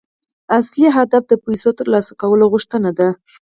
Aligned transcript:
اصلي 0.57 0.87
هدف 0.97 1.23
د 1.27 1.33
پيسو 1.45 1.69
ترلاسه 1.79 2.11
کولو 2.21 2.45
غوښتنه 2.53 2.89
ده. 2.97 3.07